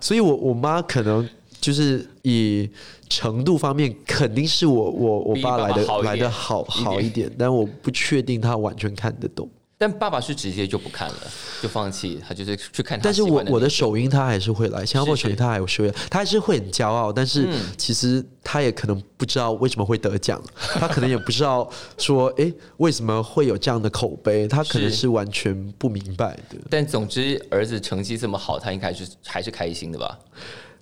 [0.00, 1.28] 所以我我妈可能。
[1.60, 2.66] 就是以
[3.06, 9.46] 程度方面，肯定是我我我爸爸来的来的好一点好一点，但我不确定他完全看得懂。
[9.82, 11.16] 但爸爸是直接就不看了，
[11.62, 21.66] 就放弃，他就是去看他但是我我的首映他还是会来，新加坡是首映他还是会，他还是会很骄傲，但是嗯其实他也可能不知道为什么会得奖，他可能也不知道
[21.96, 26.58] 说，诶为什么会有这样的口碑，他可能是是完全不明白的。
[26.68, 30.18] 但总之，儿子成绩这么好，他应该是还是开心的吧？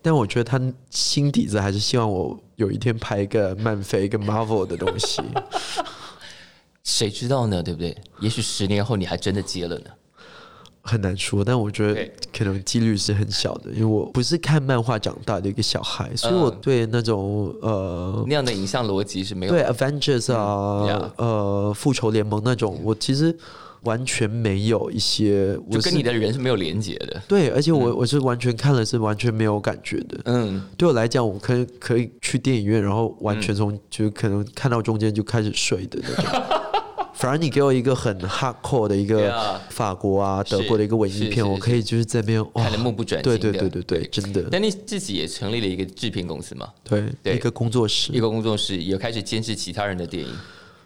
[0.02, 5.22] 但我觉得他心底子还是希望我有一天拍一个漫飞、一个 Marvel 的东西。
[6.88, 7.62] 谁知道呢？
[7.62, 7.94] 对不对？
[8.20, 9.84] 也许十年后你还真的接了呢。
[10.80, 23.36] 很难说，但我觉得可能几率是很小的，因为我不是看漫画长大的一个小孩，所以我嗯对那种呃那样的影像逻辑是没有对 Avengers 啊，嗯，yeah 呃，复仇联盟那种，我其实
[23.82, 27.20] 完全没有一些，我就跟你的人是没有连接的。
[27.28, 30.18] 对，而且我、我是完全看了是完全没有感觉的。
[30.24, 36.57] 嗯，对我来讲，我可以可以去电影院，然后完全从、就可能看到中间就开始睡的那种。
[37.18, 43.36] 反而你给我一个很 hardcore 的一个法国啊、德国的一个文艺片，我可以就是在那边看得目不转睛对。
[43.36, 47.34] 对对对对，真的，但你自己也成立了一个制片公司嘛，对对。
[47.34, 48.12] 一个工作室。
[48.12, 50.32] 一，个工作室，也开始监制其他人的电影。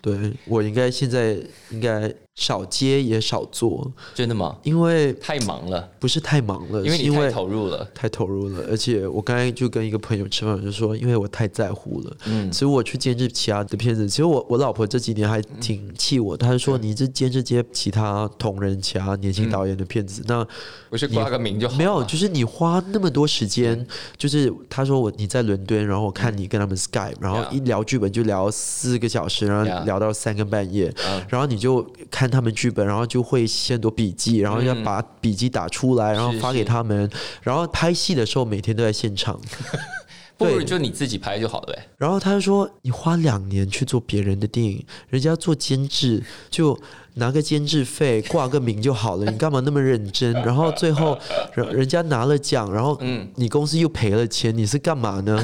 [0.00, 1.36] 对我应该现在
[1.70, 4.56] 应该少接也少做，真的吗？
[4.62, 7.86] 因为太忙了，不是太忙了，因为你太投入了。
[7.94, 20.46] 太投入了，而且我刚才就跟一个朋友吃饭，我就说，因为我太在乎了，嗯，其实我去监制其他的片子，其实我我老婆这几年还挺气我，她就说你这监制接其他同人、其他年轻导演的片子，那
[20.88, 21.78] 不是挂个名就好了。
[21.78, 37.08] 没有，就是你花那么多时间，就是她说我你在伦敦，然后我看你跟他们 Skype，然后一聊剧本就聊四个小时，然后聊到三更半夜嗯，然后你就看他们剧本，然后就会写很多笔记，然后要把笔记打出来，然后发给他们，
[37.42, 39.40] 然后拍戏的时候每天都在现场，
[40.36, 41.86] 不如对就你自己拍就好了呗。
[41.98, 46.78] 然后他就说：“你花两年去做别人的电影，人家做监制就
[47.14, 50.32] 拿个监制费挂个名就好了， 你干嘛那么认真？
[50.32, 51.18] 然后最后
[51.54, 55.38] 人人家拿了奖，然后嗯你公司又赔了钱，你是干嘛呢？”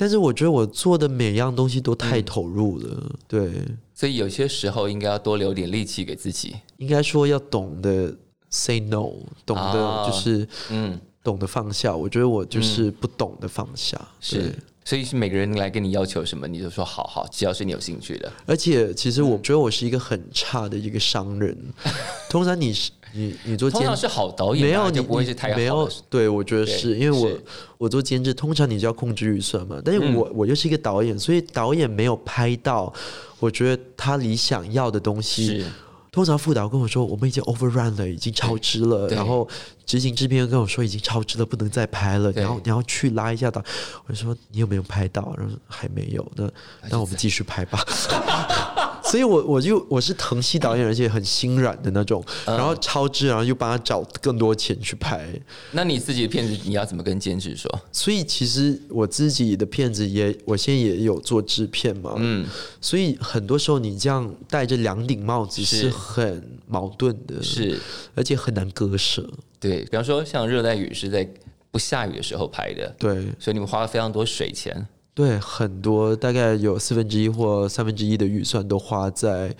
[0.00, 3.50] 但是我觉得我做的每样东西都太投入了，对，
[3.92, 6.54] 所以有些时候应该要多留点力气给自己。
[6.76, 8.16] 应该说要懂得
[8.48, 9.10] say no，
[9.44, 11.96] 懂得啊就是嗯，懂得放下。
[11.96, 13.98] 我觉得我就是不懂得放下，
[14.30, 14.54] 对是。
[14.84, 18.32] 所以是每个人来跟你要求什么，你就说好好，只要是你有兴趣的。
[18.46, 21.54] 而且其实嗯我觉得我是一个很差的一个商人。
[22.30, 25.88] 通常你是你你做监通常是好导演，没有你就不会是太好没有。
[26.08, 27.38] 对，我觉得是因为我
[27.78, 29.80] 我做监制，通常你就要控制预算嘛。
[29.84, 32.92] 但是嗯我、我又是一个导演，所以导演没有拍到，
[33.38, 35.64] 我觉得他理想要的东西。
[36.10, 39.06] 通常副导跟我说，我们已经 overrun 了，已经超支了。
[39.08, 39.46] 然后
[39.86, 42.32] 执行制片跟我说，已经超支了，不能再拍了。
[42.32, 43.62] 对然后你要去拉一下导。
[44.06, 45.32] 我就说你有没有拍到？
[45.36, 46.26] 然后还没有。
[46.34, 46.50] 那
[46.90, 47.84] 那我们继续拍吧。
[49.10, 52.22] 所以我我就我是疼惜导演，而且很心软的那种。
[52.46, 55.28] 嗯然后超支，然后又帮他找更多钱去拍。
[55.70, 57.72] 那你自己的片子你要怎么跟监制说？
[57.92, 62.14] 所以其实我自己的片子也，我现在也有做制片嘛。
[62.16, 62.44] 嗯，
[62.80, 67.78] 所以很多时候你这样戴着两顶帽子是是很矛盾的，是
[68.16, 69.24] 而且很难割舍。
[69.60, 71.28] 对，比方说像《热带雨》是在
[71.70, 74.86] 不下雨的时候拍的，对所以你们花了非常多水钱。
[75.18, 79.52] 对，很多大概有四分之一或三分之一的预算都花在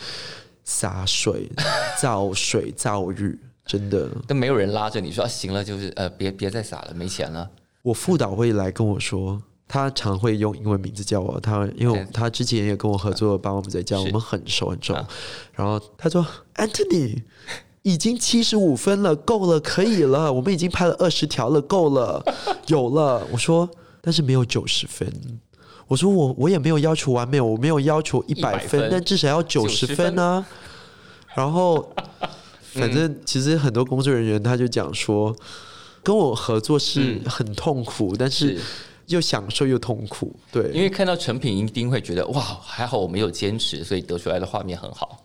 [0.63, 1.51] 洒水、
[2.01, 3.37] 造水、造雨，
[3.67, 4.09] 真的。
[4.29, 7.51] 但没有人拉着你说、啊、行了，就是呃，别别再洒了，没钱了。
[7.83, 14.95] 我副导会来跟我说，他常会用英文名字叫我，他因为他之前也跟我合作，帮我们在教，我们很熟很熟。
[14.95, 15.09] 啊
[15.55, 17.25] 然后他说：“Anthony，
[17.83, 22.23] 已经七十五分了，够了，可以了，我们已经拍了二十条了，够了，
[22.69, 23.69] 有了。”我说
[24.01, 25.13] ：“但是没有九十分。”
[25.89, 30.47] 我说我我也没有要求完美，我没有要求一百分，分但至少要九十90分啊。
[31.35, 31.93] 然后，
[32.75, 35.35] 反正其实很多工作人员他就讲说，
[36.03, 38.63] 跟我合作是很痛苦，但是是
[39.07, 40.35] 又享受又痛苦。
[40.53, 45.25] 对，因为看到成品一定会觉得哇，还好我没有坚持，所以得出来的画面很好。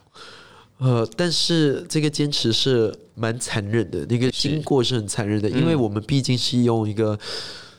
[0.77, 7.17] 呃，但是这个坚持是蛮残忍的，那个经过是很残忍的，因为我们毕竟是用一个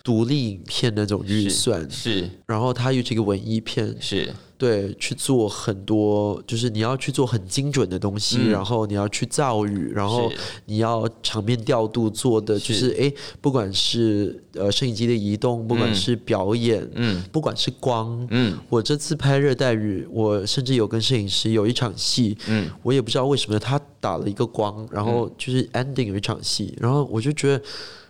[0.05, 4.31] 独立影片那种预算，是，然后它又这个文艺片，是。
[4.57, 10.31] 对，去做很多，就是你要去做很精准的东西，然后你要去造语，然后
[10.67, 17.23] 你要场面调度做的，就是诶，不管是呃摄影机的移动，不管是表演，嗯。
[17.33, 18.57] 不管是光，嗯。
[18.69, 22.71] 我这次拍热带雨，我甚至有跟摄影师有一场戏，嗯。
[22.83, 27.65] 我也不知道为什么他打了一个光，然后就是 ending 有一场戏，然后我就觉得。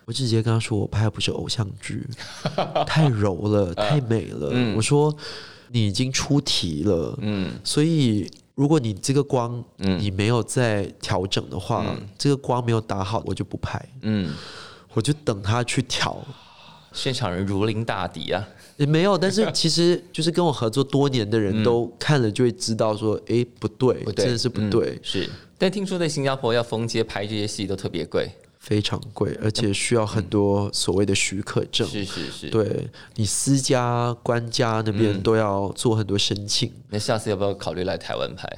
[0.04, 2.06] 我直接跟他说，我拍的不是偶像剧，
[2.86, 4.50] 太柔了， 太美了。
[4.76, 5.14] 我说
[5.70, 14.32] 你已经出题了，嗯所以如果你这个光你没有在调整的话，这个光没有打好，我就不拍，嗯，
[14.92, 16.22] 我就等他去调。
[16.92, 18.46] 现场人如临大敌啊。
[18.76, 25.30] 也没有，但是其实就是跟我合作多年的人都看了就会知道说，哎、不对，不对，真的是不对，嗯是。
[25.56, 28.28] 但听说在新加坡要封街拍这些戏都特别贵，
[28.64, 31.86] 非常贵，而且需要很多所谓的许可证。
[31.86, 38.48] 是是是。，对你私家、官家那边都要做很多申请，那下次要不要考虑来台湾拍？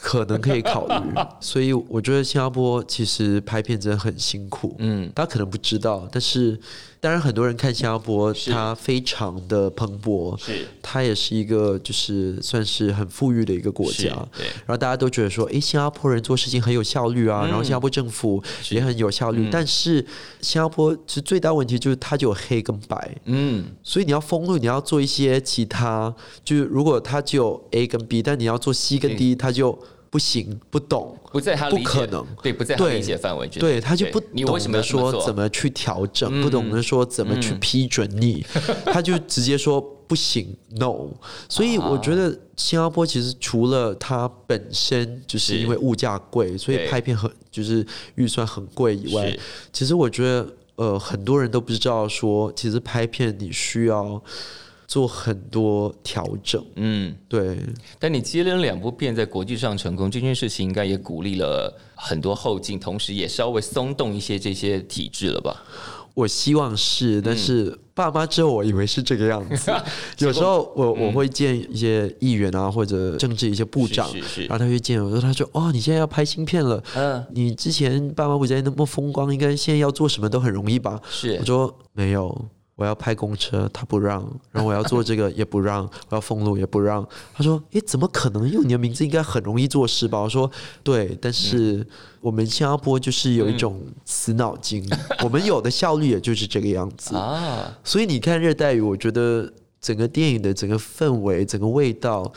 [0.00, 0.94] 可能可以考虑。
[1.40, 4.74] 所以我觉得新加坡其实拍片真的很辛苦。
[4.78, 6.58] 嗯，大家可能不知道，但是
[7.00, 10.66] 当然很多人看新加坡，它非常的蓬勃，是。
[10.82, 14.08] 它也是一个就是算是很富裕的一个国家。
[14.36, 19.48] 对，然后大家都觉得说，诶，新加坡人做事情很有效率啊，然后新加坡政府也很有效率。
[19.50, 20.04] 但是
[20.40, 26.14] 新加坡其实最大问题就是它就有黑跟白，嗯，所以你要封路，你要做一些其他，
[26.44, 29.73] 就是如果它只有 A 跟 B，但你要做 C 跟 D，它就
[30.14, 31.18] 不行，不懂。
[31.32, 33.60] 不在他不可能对，不在他理解范围之内。
[33.60, 38.46] 对他就不懂得说怎么去调整，不懂得说怎么去批准你，
[38.86, 41.08] 他就直接说不行，no。
[41.48, 47.84] 所以我觉得新加坡其实除了它本身就是是因为物价贵，所以拍片很就是
[48.14, 49.36] 预算很贵以外，
[49.72, 50.46] 其实我觉得
[50.76, 54.22] 呃很多人都不知道说，其实拍片你需要
[54.94, 57.58] 做很多调整，嗯，对。
[57.98, 65.64] 但你接连两部片在国际上成功，这件事情应该也鼓励了很多后进，同时也稍微松动一些这些体制了吧？
[66.14, 69.72] 我希望是，嗯但是爸妈之后我以为是这个样子。
[70.24, 81.00] 有时候我我会见一些议员啊，或者政治一些部长，是是是然后他会见我说，他说哦，你现在要拍新片了，嗯，你之前爸妈不在那么风光，应该现在要做什么都很容易吧？
[81.10, 82.48] 是我说没有。
[82.76, 84.20] 我要拍公车，他不让；
[84.50, 87.06] 然后我要做这个也不让，我要封路也不让。
[87.32, 88.50] 他说：“诶，怎么可能？
[88.50, 90.50] 用你的名字应该很容易做事吧？”我说
[90.82, 91.86] ：“对，但是
[92.20, 94.84] 我们新加坡就是有一种死脑筋，
[95.22, 97.14] 我们有的效率也就是这个样子。
[97.16, 99.48] 啊，所以你看《热带雨》，我觉得
[99.80, 102.32] 整个电影的整个氛围、整个味道，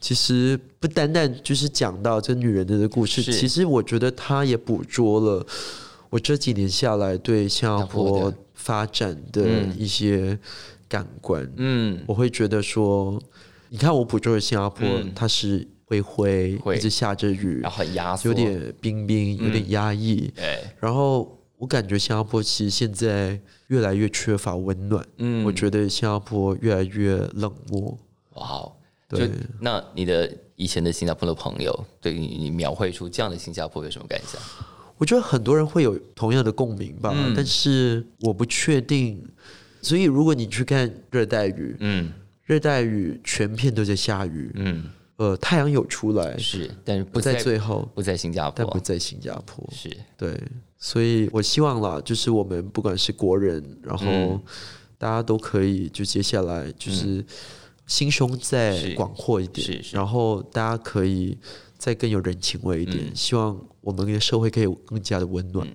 [0.00, 5.46] 其实不单单就是讲到这女人的故事，其实我觉得它也捕捉了
[6.08, 8.32] 我这几年下来对新加坡
[8.62, 9.44] 发展的
[9.76, 10.38] 一些
[10.88, 11.52] 感官。
[11.56, 13.20] 嗯，我会觉得说，
[13.68, 15.12] 你看我捕捉的新加坡，嗯。
[15.14, 20.32] 它是灰灰，一直下着雨然，后很压缩，有点冰冰，有点压抑。
[20.36, 25.44] 对，然后我感觉新加坡其实现在越来越缺乏温暖，嗯。
[25.44, 27.98] 我觉得新加坡越来越冷漠。
[28.34, 28.72] 哇哦，
[29.08, 29.28] 对。
[29.60, 34.40] 那你的以前的新加坡的朋友，对你你描绘出这样的新加坡有什么感想？
[35.02, 37.34] 我觉得很多人会有同样的共鸣吧，嗯。
[37.34, 39.20] 但是我不确定。
[39.80, 42.12] 所以如果你去看热带雨，嗯。
[42.44, 44.84] 热带雨全片都在下雨，嗯，
[45.16, 49.68] 呃，太阳有出来，是，但是不不在最后，不在新加坡，但不在新加坡。
[49.72, 50.40] 是，对，
[50.78, 54.40] 所以我希望啦，就是我们不管是国人，然后嗯。
[54.98, 57.24] 大家都可以就接下来就是
[57.88, 61.36] 心胸再广阔一点，然后大家可以
[61.82, 62.98] 再更有人情味一点。
[62.98, 65.66] 嗯希望我们的社会可以更加的温暖。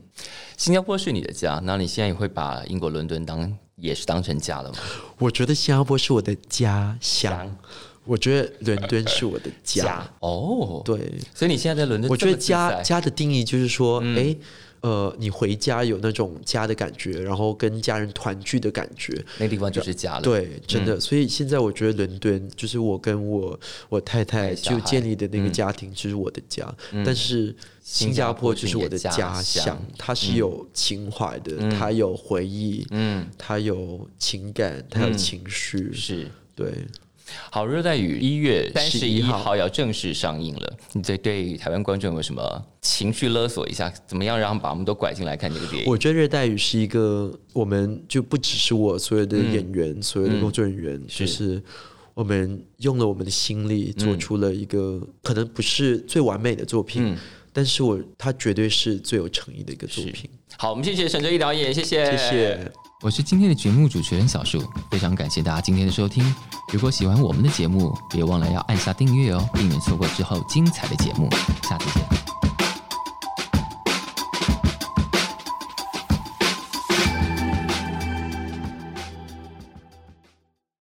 [0.56, 4.80] 新加坡是你的家，那你现在也会把英国伦敦当也是当成家了吗？
[5.20, 7.54] 我觉得新加坡是我的家乡，
[8.06, 10.10] 我觉得伦敦是我的家。
[10.22, 14.36] 哦，，对，所以你现在在伦敦，我觉得家家的定义就是说，嗯哎、
[14.82, 19.24] 呃，你回家有那种家的感觉，然后跟家人团聚的感觉。
[19.38, 23.60] 那个地方就是家了，，对，真的，所以现在我觉得伦敦就是我跟我
[23.90, 26.68] 我太太就建立的那个家庭，就是我的家。
[27.06, 35.92] 但是新加坡就是我的家乡，它是有情怀的，它有回忆，嗯，它有情感，它有情绪。
[35.94, 36.28] 是。
[36.56, 36.74] 对，
[37.50, 40.78] 好，《热带雨》一月三十一号号要正式上映了。
[40.94, 45.90] 你对对台湾观众有什么情绪勒索一下，怎么样让把我们都拐进来看这个电影？
[45.90, 51.62] 我觉得热带雨是一个，我们就不只是我所有的嗯演员、所有的工作人员，就是
[52.14, 57.18] 我们用了我们的心力做出了一个、可能不是最完美的作品，嗯
[57.54, 60.30] 但是我它绝对是最有诚意的一个作品。
[60.58, 62.72] 好，我们谢谢沈哲一导演，谢谢，谢谢。
[63.04, 66.34] 我是今天的节目主持人小树，非常感谢大家今天的收听。
[66.74, 71.30] 如果喜欢我们的节目，别忘了要按下订阅哦，避免错过之后精彩的节目。
[71.62, 72.37] 下次见。